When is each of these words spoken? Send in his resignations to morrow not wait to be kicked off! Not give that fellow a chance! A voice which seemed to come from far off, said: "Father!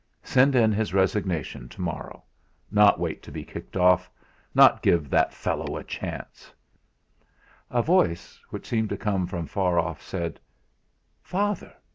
Send 0.23 0.55
in 0.55 0.71
his 0.71 0.95
resignations 0.95 1.75
to 1.75 1.81
morrow 1.81 2.23
not 2.71 2.99
wait 2.99 3.21
to 3.21 3.31
be 3.31 3.43
kicked 3.43 3.77
off! 3.77 4.09
Not 4.55 4.81
give 4.81 5.11
that 5.11 5.31
fellow 5.31 5.77
a 5.77 5.83
chance! 5.83 6.51
A 7.69 7.83
voice 7.83 8.41
which 8.49 8.67
seemed 8.67 8.89
to 8.89 8.97
come 8.97 9.27
from 9.27 9.45
far 9.45 9.77
off, 9.77 10.01
said: 10.01 10.39
"Father! 11.21 11.75